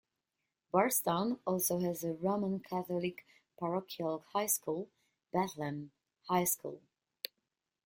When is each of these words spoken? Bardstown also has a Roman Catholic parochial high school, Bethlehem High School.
Bardstown 0.71 1.37
also 1.45 1.77
has 1.81 2.03
a 2.03 2.13
Roman 2.13 2.59
Catholic 2.59 3.23
parochial 3.59 4.25
high 4.33 4.47
school, 4.47 4.89
Bethlehem 5.31 5.91
High 6.27 6.45
School. 6.45 6.81